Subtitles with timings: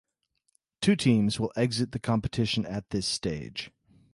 [0.81, 3.69] Two teams will exit the competition at this stage.